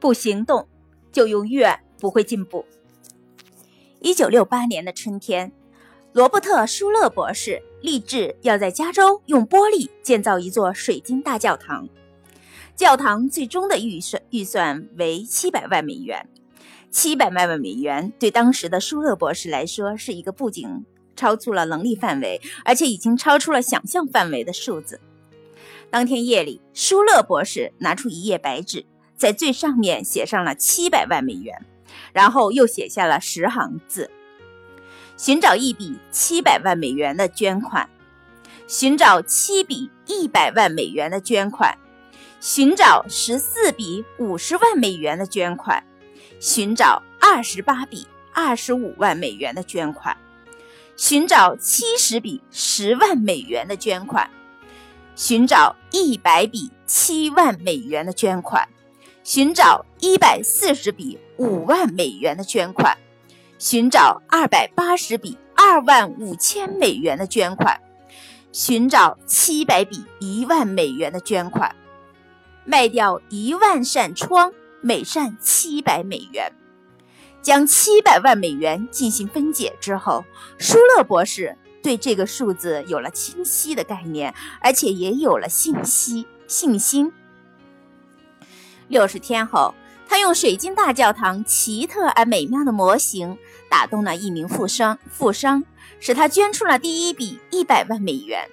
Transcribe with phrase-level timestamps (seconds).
[0.00, 0.68] 不行动，
[1.12, 2.64] 就永远不会进步。
[4.00, 5.52] 一九六八年的春天，
[6.12, 11.88] 罗伯特·舒勒博士立志要在加州用玻璃建造一座水晶大教堂。
[12.76, 16.28] 教堂最终的预算预算为七百万美元。
[16.90, 20.86] 七百万万美元对当时的舒勒博士来说是一个不仅
[21.16, 25.00] 超出了能力范围，而且已经超出了想象范围的数字。
[25.90, 28.86] 当天夜里，舒勒博士拿出一页白纸，
[29.18, 31.60] 在最上面写上了七百万美元，
[32.12, 34.10] 然后又写下了十行字：
[35.16, 37.90] 寻找一笔七百万美元的捐款，
[38.68, 41.76] 寻找七笔一百万美元的捐款，
[42.40, 45.84] 寻找十四笔五十万美元的捐款。
[46.40, 50.16] 寻找二十八笔二十五万美元的捐款，
[50.96, 54.30] 寻找七十笔十万美元的捐款，
[55.16, 58.68] 寻找一百笔七万美元的捐款，
[59.22, 62.96] 寻找一百四十笔五万美元的捐款，
[63.58, 67.80] 寻找二百八十笔二万五千美元的捐款，
[68.52, 71.74] 寻找七百笔一万美元的捐款，
[72.64, 74.52] 卖掉一万扇窗。
[74.80, 76.52] 每扇七百美元，
[77.42, 80.24] 将七百万美元进行分解之后，
[80.56, 87.12] 舒勒博士对这个数字有了清晰的概念，而且也有了信息信心。
[88.88, 89.74] 六十天后，
[90.08, 93.38] 他用水晶大教堂奇特而美妙的模型
[93.70, 95.62] 打动了一名富商，富商
[96.00, 98.48] 使他捐出了第一笔一百万美元。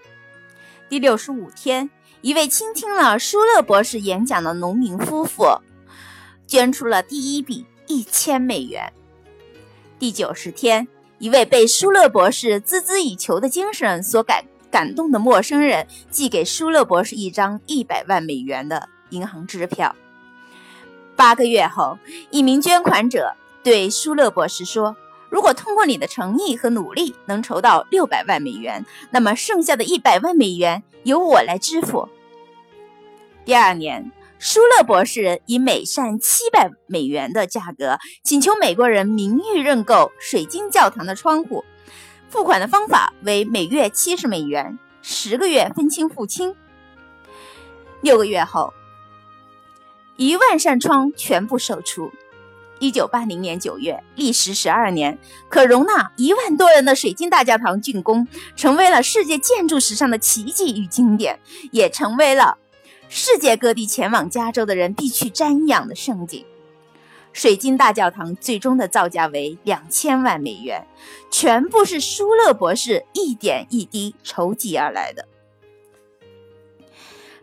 [0.87, 1.89] 第六十五天，
[2.21, 5.61] 一位倾听了舒勒博士演讲的农民夫妇。
[6.47, 8.93] 捐出了第一笔一千美元。
[9.97, 19.95] 第九十天，一位被舒勒博士孜孜以求的精神所感感动的陌生人寄给舒勒博士一张一百万美元的银行支票。
[21.15, 21.97] 八个月后，
[22.29, 24.95] 一名捐款者对舒勒博士说
[25.29, 32.09] ：“如果通过你的诚意和努力能筹到六百万美元，那么剩下的一百万美元由我来支付。”
[33.45, 34.11] 第二年。
[34.37, 41.63] 舒勒博士以每扇七百美元的价格请求美国人名誉认购水晶教堂的窗户，
[42.29, 46.53] 付款的方法为每月七十美元，十个月分清付清。
[48.01, 48.73] 六个月后，
[50.17, 52.11] 一万扇窗全部售出。
[52.79, 55.17] 一九八零年九月，历时十二年，
[55.47, 61.39] 可容纳一万多人的水晶大教堂竣工，成为了世界建筑史上的奇迹与经典，
[61.71, 62.57] 也成为了。
[63.07, 66.45] 世界各地前往加州的人必去瞻仰的圣景，
[67.31, 70.85] 水晶大教堂最终的造价为两千万美元，
[71.31, 75.27] 全部是舒勒博士一点一滴筹集而来的。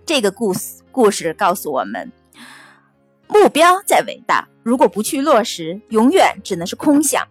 [0.04, 2.12] 这个故事故事告诉我们，
[3.32, 7.26] 目标再伟大，如果不去落实，永远只能是空想。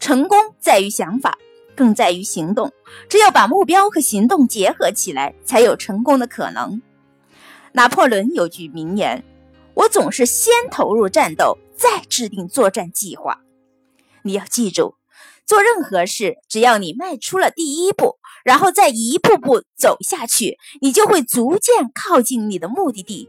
[0.00, 1.38] 成功在于想法，
[1.76, 2.72] 更在于行动。
[3.08, 6.82] 只有把目标和行动结合起来，才有成功的可能。
[7.72, 9.24] 拿破仑有句名言
[9.74, 13.40] ：“我总是先投入战斗，再制定作战计划。”
[14.22, 14.96] 你要记住，
[15.46, 23.28] 做任何事，只要你迈出了第一步，然后再一步步走下去，你就会逐渐靠近你的目的地。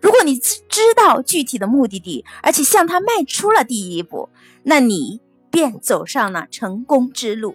[0.00, 4.28] 如果你知知道具体的目的地，而且向他迈出了第一步，
[4.62, 7.54] 那你便走上了成功之路。